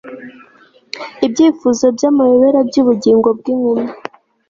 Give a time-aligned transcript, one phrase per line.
[1.25, 3.87] ibyifuzo byamayobera byubugingo bwinkumi